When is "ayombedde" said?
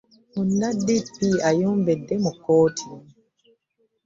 1.49-2.15